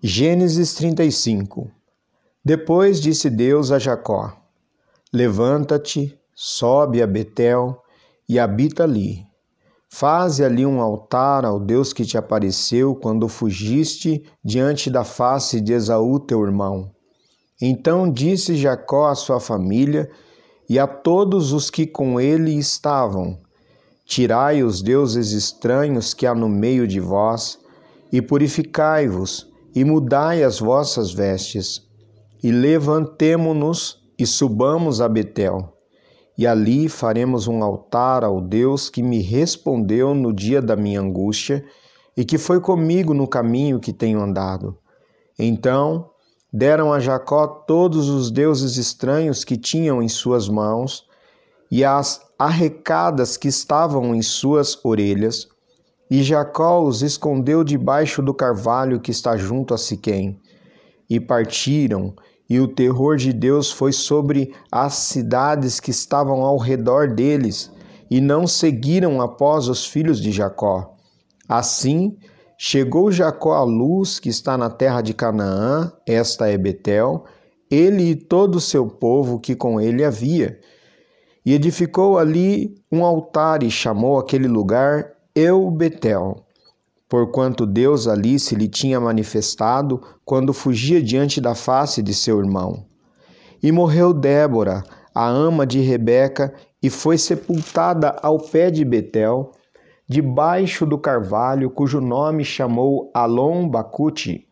Gênesis 0.00 0.74
35 0.74 1.72
Depois 2.44 3.00
disse 3.00 3.28
Deus 3.28 3.72
a 3.72 3.80
Jacó: 3.80 4.32
Levanta-te, 5.12 6.16
sobe 6.32 7.02
a 7.02 7.06
Betel 7.06 7.82
e 8.28 8.38
habita 8.38 8.84
ali. 8.84 9.26
Faze 9.90 10.44
ali 10.44 10.64
um 10.64 10.80
altar 10.80 11.44
ao 11.44 11.58
Deus 11.58 11.92
que 11.92 12.04
te 12.04 12.16
apareceu 12.16 12.94
quando 12.94 13.26
fugiste 13.26 14.24
diante 14.44 14.88
da 14.88 15.02
face 15.02 15.60
de 15.60 15.72
Esaú, 15.72 16.20
teu 16.20 16.44
irmão. 16.44 16.92
Então 17.60 18.08
disse 18.08 18.54
Jacó 18.54 19.08
à 19.08 19.16
sua 19.16 19.40
família 19.40 20.08
e 20.70 20.78
a 20.78 20.86
todos 20.86 21.52
os 21.52 21.70
que 21.70 21.88
com 21.88 22.20
ele 22.20 22.56
estavam: 22.56 23.36
Tirai 24.04 24.62
os 24.62 24.80
deuses 24.80 25.32
estranhos 25.32 26.14
que 26.14 26.24
há 26.24 26.36
no 26.36 26.48
meio 26.48 26.86
de 26.86 27.00
vós 27.00 27.58
e 28.12 28.22
purificai-vos 28.22 29.48
e 29.78 29.84
mudai 29.84 30.42
as 30.42 30.58
vossas 30.58 31.12
vestes, 31.12 31.86
e 32.42 32.50
levantemo-nos 32.50 34.02
e 34.18 34.26
subamos 34.26 35.00
a 35.00 35.08
Betel. 35.08 35.72
E 36.36 36.48
ali 36.48 36.88
faremos 36.88 37.46
um 37.46 37.62
altar 37.62 38.24
ao 38.24 38.40
Deus 38.40 38.90
que 38.90 39.04
me 39.04 39.22
respondeu 39.22 40.16
no 40.16 40.32
dia 40.32 40.60
da 40.60 40.74
minha 40.74 41.00
angústia 41.00 41.64
e 42.16 42.24
que 42.24 42.38
foi 42.38 42.60
comigo 42.60 43.14
no 43.14 43.28
caminho 43.28 43.78
que 43.78 43.92
tenho 43.92 44.20
andado. 44.20 44.76
Então 45.38 46.10
deram 46.52 46.92
a 46.92 46.98
Jacó 46.98 47.46
todos 47.46 48.08
os 48.08 48.32
deuses 48.32 48.78
estranhos 48.78 49.44
que 49.44 49.56
tinham 49.56 50.02
em 50.02 50.08
suas 50.08 50.48
mãos 50.48 51.06
e 51.70 51.84
as 51.84 52.20
arrecadas 52.36 53.36
que 53.36 53.46
estavam 53.46 54.12
em 54.12 54.22
suas 54.22 54.76
orelhas 54.84 55.46
e 56.10 56.22
Jacó 56.22 56.82
os 56.82 57.02
escondeu 57.02 57.62
debaixo 57.62 58.22
do 58.22 58.32
carvalho 58.32 59.00
que 59.00 59.10
está 59.10 59.36
junto 59.36 59.74
a 59.74 59.78
Siquém. 59.78 60.40
E 61.08 61.20
partiram, 61.20 62.14
e 62.48 62.58
o 62.60 62.66
terror 62.66 63.16
de 63.16 63.32
Deus 63.32 63.70
foi 63.70 63.92
sobre 63.92 64.54
as 64.72 64.94
cidades 64.94 65.80
que 65.80 65.90
estavam 65.90 66.42
ao 66.42 66.56
redor 66.56 67.14
deles, 67.14 67.70
e 68.10 68.20
não 68.20 68.46
seguiram 68.46 69.20
após 69.20 69.68
os 69.68 69.84
filhos 69.84 70.20
de 70.20 70.32
Jacó. 70.32 70.94
Assim, 71.46 72.16
chegou 72.56 73.12
Jacó 73.12 73.52
à 73.52 73.62
luz 73.62 74.18
que 74.18 74.30
está 74.30 74.56
na 74.56 74.70
terra 74.70 75.02
de 75.02 75.12
Canaã, 75.12 75.92
esta 76.06 76.48
é 76.48 76.56
Betel, 76.56 77.24
ele 77.70 78.10
e 78.10 78.14
todo 78.14 78.54
o 78.56 78.60
seu 78.60 78.86
povo 78.86 79.38
que 79.38 79.54
com 79.54 79.78
ele 79.78 80.02
havia. 80.02 80.58
E 81.44 81.52
edificou 81.52 82.18
ali 82.18 82.74
um 82.90 83.04
altar 83.04 83.62
e 83.62 83.70
chamou 83.70 84.18
aquele 84.18 84.48
lugar 84.48 85.17
Eu 85.40 85.70
Betel, 85.70 86.44
porquanto 87.08 87.64
Deus 87.64 88.08
ali 88.08 88.40
se 88.40 88.56
lhe 88.56 88.66
tinha 88.66 88.98
manifestado 88.98 90.02
quando 90.24 90.52
fugia 90.52 91.00
diante 91.00 91.40
da 91.40 91.54
face 91.54 92.02
de 92.02 92.12
seu 92.12 92.40
irmão. 92.40 92.84
E 93.62 93.70
morreu 93.70 94.12
Débora, 94.12 94.82
a 95.14 95.28
ama 95.28 95.64
de 95.64 95.78
Rebeca, 95.78 96.52
e 96.82 96.90
foi 96.90 97.16
sepultada 97.16 98.16
ao 98.20 98.38
pé 98.38 98.68
de 98.68 98.84
Betel, 98.84 99.52
debaixo 100.08 100.84
do 100.84 100.98
carvalho, 100.98 101.70
cujo 101.70 102.00
nome 102.00 102.44
chamou 102.44 103.08
Alon 103.14 103.68
Bacute. 103.68 104.44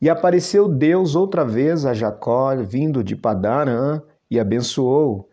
E 0.00 0.10
apareceu 0.10 0.66
Deus 0.68 1.14
outra 1.14 1.44
vez 1.44 1.86
a 1.86 1.94
Jacó, 1.94 2.56
vindo 2.56 3.04
de 3.04 3.14
Padarã, 3.14 4.02
e 4.28 4.40
abençoou. 4.40 5.28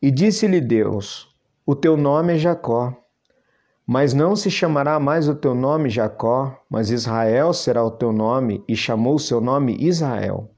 E 0.00 0.12
disse-lhe 0.12 0.60
Deus: 0.60 1.26
O 1.66 1.74
teu 1.74 1.96
nome 1.96 2.34
é 2.34 2.38
Jacó 2.38 3.01
mas 3.86 4.14
não 4.14 4.36
se 4.36 4.50
chamará 4.50 5.00
mais 5.00 5.28
o 5.28 5.34
teu 5.34 5.54
nome 5.54 5.90
Jacó, 5.90 6.56
mas 6.70 6.90
Israel 6.90 7.52
será 7.52 7.84
o 7.84 7.90
teu 7.90 8.12
nome, 8.12 8.62
e 8.68 8.76
chamou 8.76 9.16
o 9.16 9.20
seu 9.20 9.40
nome 9.40 9.76
Israel. 9.80 10.50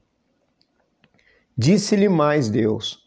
Disse-lhe 1.57 2.07
mais 2.07 2.49
Deus: 2.49 3.03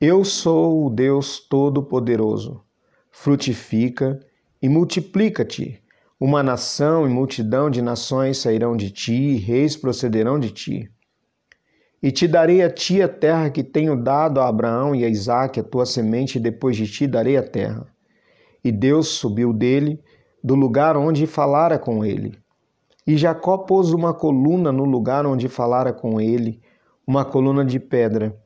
Eu 0.00 0.24
sou 0.24 0.86
o 0.86 0.90
Deus 0.90 1.38
Todo-Poderoso. 1.38 2.62
Frutifica 3.10 4.20
e 4.60 4.68
multiplica-te. 4.68 5.82
Uma 6.20 6.42
nação 6.42 7.06
e 7.06 7.08
multidão 7.08 7.70
de 7.70 7.80
nações 7.80 8.38
sairão 8.38 8.76
de 8.76 8.90
ti, 8.90 9.14
e 9.14 9.36
reis 9.36 9.76
procederão 9.76 10.38
de 10.38 10.50
ti. 10.50 10.90
E 12.02 12.10
te 12.10 12.28
darei 12.28 12.62
a 12.62 12.70
ti 12.70 13.00
a 13.00 13.08
terra 13.08 13.50
que 13.50 13.62
tenho 13.62 13.96
dado 13.96 14.40
a 14.40 14.48
Abraão 14.48 14.94
e 14.94 15.04
a 15.04 15.08
Isaque, 15.08 15.60
a 15.60 15.64
tua 15.64 15.86
semente, 15.86 16.38
e 16.38 16.40
depois 16.40 16.76
de 16.76 16.86
ti 16.86 17.06
darei 17.06 17.36
a 17.36 17.42
terra. 17.42 17.86
E 18.68 18.72
Deus 18.72 19.08
subiu 19.08 19.50
dele 19.50 19.98
do 20.44 20.54
lugar 20.54 20.94
onde 20.94 21.26
falara 21.26 21.78
com 21.78 22.04
ele. 22.04 22.38
E 23.06 23.16
Jacó 23.16 23.56
pôs 23.56 23.94
uma 23.94 24.12
coluna 24.12 24.70
no 24.70 24.84
lugar 24.84 25.24
onde 25.24 25.48
falara 25.48 25.90
com 25.90 26.20
ele, 26.20 26.60
uma 27.06 27.24
coluna 27.24 27.64
de 27.64 27.80
pedra, 27.80 28.38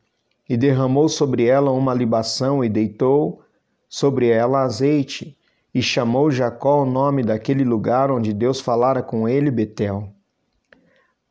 e 0.49 0.57
derramou 0.57 1.09
sobre 1.09 1.47
ela 1.47 1.73
uma 1.73 1.93
libação 1.93 2.63
e 2.63 2.69
deitou 2.69 3.43
sobre 3.89 4.29
ela 4.29 4.63
azeite, 4.63 5.37
e 5.75 5.83
chamou 5.83 6.31
Jacó 6.31 6.83
o 6.83 6.87
nome 6.87 7.25
daquele 7.25 7.65
lugar 7.65 8.09
onde 8.09 8.33
Deus 8.33 8.61
falara 8.61 9.03
com 9.03 9.29
ele, 9.29 9.51
Betel. 9.51 10.09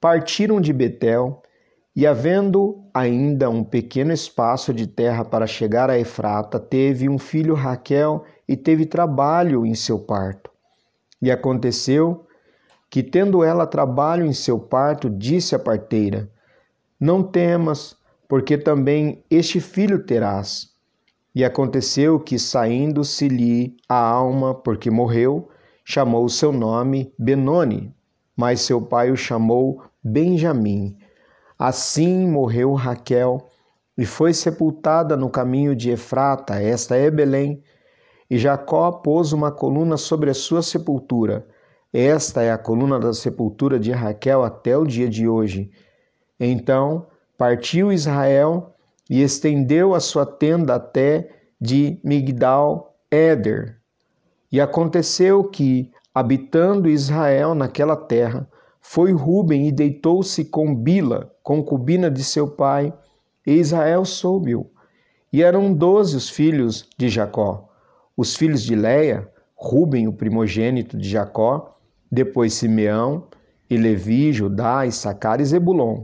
Partiram 0.01 0.59
de 0.59 0.73
Betel, 0.73 1.40
e 1.95 2.07
havendo 2.07 2.83
ainda 2.93 3.49
um 3.49 3.63
pequeno 3.63 4.13
espaço 4.13 4.73
de 4.73 4.87
terra 4.87 5.25
para 5.25 5.45
chegar 5.45 5.89
a 5.89 5.99
Efrata, 5.99 6.59
teve 6.59 7.09
um 7.09 7.19
filho 7.19 7.53
Raquel 7.53 8.23
e 8.47 8.55
teve 8.55 8.85
trabalho 8.85 9.65
em 9.65 9.75
seu 9.75 9.99
parto. 9.99 10.49
E 11.21 11.29
aconteceu 11.29 12.25
que, 12.89 13.03
tendo 13.03 13.43
ela 13.43 13.67
trabalho 13.67 14.25
em 14.25 14.33
seu 14.33 14.57
parto, 14.57 15.09
disse 15.09 15.53
a 15.53 15.59
parteira: 15.59 16.29
Não 16.99 17.21
temas, 17.21 17.95
porque 18.27 18.57
também 18.57 19.23
este 19.29 19.59
filho 19.59 20.05
terás. 20.05 20.71
E 21.35 21.43
aconteceu 21.45 22.19
que, 22.19 22.39
saindo-se-lhe 22.39 23.75
a 23.87 23.97
alma, 23.97 24.53
porque 24.53 24.89
morreu, 24.89 25.49
chamou 25.83 26.25
o 26.25 26.29
seu 26.29 26.51
nome 26.51 27.13
Benoni, 27.17 27.93
mas 28.35 28.61
seu 28.61 28.81
pai 28.81 29.11
o 29.11 29.15
chamou 29.15 29.83
Benjamim. 30.03 30.97
Assim 31.61 32.27
morreu 32.27 32.73
Raquel 32.73 33.51
e 33.95 34.03
foi 34.03 34.33
sepultada 34.33 35.15
no 35.15 35.29
caminho 35.29 35.75
de 35.75 35.91
Efrata, 35.91 36.55
esta 36.59 36.95
é 36.95 37.11
Belém, 37.11 37.61
e 38.27 38.39
Jacó 38.39 38.91
pôs 38.91 39.31
uma 39.31 39.51
coluna 39.51 39.95
sobre 39.95 40.31
a 40.31 40.33
sua 40.33 40.63
sepultura. 40.63 41.45
Esta 41.93 42.41
é 42.41 42.51
a 42.51 42.57
coluna 42.57 42.99
da 42.99 43.13
sepultura 43.13 43.79
de 43.79 43.91
Raquel 43.91 44.43
até 44.43 44.75
o 44.75 44.87
dia 44.87 45.07
de 45.07 45.27
hoje. 45.27 45.69
Então 46.39 47.05
partiu 47.37 47.93
Israel 47.93 48.73
e 49.07 49.21
estendeu 49.21 49.93
a 49.93 49.99
sua 49.99 50.25
tenda 50.25 50.73
até 50.73 51.29
de 51.61 51.99
Migdal 52.03 52.97
Éder. 53.11 53.77
E 54.51 54.59
aconteceu 54.59 55.43
que, 55.43 55.91
habitando 56.11 56.89
Israel 56.89 57.53
naquela 57.53 57.95
terra, 57.95 58.49
foi 58.81 59.13
Ruben 59.13 59.67
e 59.67 59.71
deitou-se 59.71 60.43
com 60.43 60.75
Bila, 60.75 61.31
concubina 61.43 62.09
de 62.09 62.23
seu 62.23 62.47
pai, 62.47 62.91
e 63.45 63.53
Israel 63.53 64.03
soube-o. 64.03 64.69
E 65.31 65.41
eram 65.41 65.73
doze 65.73 66.17
os 66.17 66.29
filhos 66.29 66.89
de 66.97 67.07
Jacó. 67.07 67.69
Os 68.17 68.35
filhos 68.35 68.63
de 68.63 68.75
Leia, 68.75 69.31
Ruben, 69.55 70.07
o 70.07 70.13
primogênito 70.13 70.97
de 70.97 71.07
Jacó, 71.07 71.77
depois 72.11 72.53
Simeão, 72.53 73.27
e 73.69 73.77
Levi, 73.77 74.33
Judá, 74.33 74.85
Issacar 74.85 75.39
e 75.39 75.45
Zebulon. 75.45 76.03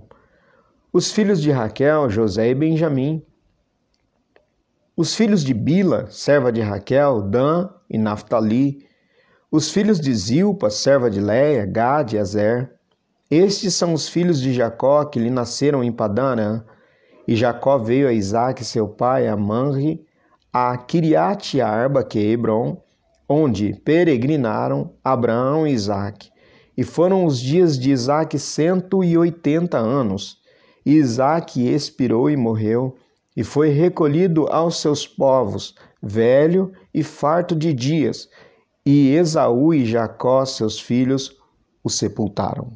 Os 0.94 1.11
filhos 1.11 1.41
de 1.41 1.51
Raquel, 1.51 2.09
José 2.09 2.49
e 2.49 2.55
Benjamim. 2.55 3.21
Os 4.95 5.13
filhos 5.13 5.44
de 5.44 5.53
Bila, 5.53 6.09
serva 6.09 6.51
de 6.51 6.61
Raquel, 6.61 7.21
Dan 7.23 7.69
e 7.89 7.97
Naphtali. 7.97 8.88
Os 9.49 9.71
filhos 9.71 9.97
de 10.01 10.13
Zilpa, 10.13 10.69
serva 10.69 11.09
de 11.09 11.21
Leia, 11.21 11.65
Gad 11.65 12.11
e 12.11 12.19
Azer. 12.19 12.69
Estes 13.31 13.75
são 13.75 13.94
os 13.94 14.09
filhos 14.09 14.41
de 14.41 14.53
Jacó 14.53 15.05
que 15.05 15.19
lhe 15.19 15.29
nasceram 15.29 15.81
em 15.81 15.89
Padarã. 15.89 16.61
E 17.25 17.33
Jacó 17.33 17.77
veio 17.77 18.09
a 18.09 18.11
Isaque, 18.11 18.65
seu 18.65 18.89
pai, 18.89 19.25
a 19.25 19.38
Manre, 19.38 20.05
a 20.51 20.77
Kiriat 20.77 21.61
Arba, 21.61 22.03
que 22.03 22.19
é 22.19 22.23
Hebron, 22.23 22.81
onde 23.27 23.73
peregrinaram 23.85 24.91
Abraão 25.01 25.65
e 25.65 25.71
Isaac. 25.71 26.29
E 26.75 26.83
foram 26.83 27.23
os 27.23 27.39
dias 27.39 27.79
de 27.79 27.89
Isaac 27.89 28.38
cento 28.38 29.01
e 29.01 29.17
oitenta 29.17 29.77
anos. 29.77 30.39
E 30.85 30.95
Isaac 30.95 31.65
expirou 31.65 32.29
e 32.29 32.35
morreu, 32.35 32.97
e 33.33 33.45
foi 33.45 33.69
recolhido 33.69 34.45
aos 34.50 34.81
seus 34.81 35.07
povos, 35.07 35.73
velho 36.03 36.73
e 36.93 37.01
farto 37.01 37.55
de 37.55 37.73
dias. 37.73 38.27
E 38.89 39.10
Esaú 39.10 39.74
e 39.74 39.86
Jacó, 39.86 40.45
seus 40.45 40.80
filhos, 40.80 41.36
o 41.84 41.89
sepultaram. 41.89 42.72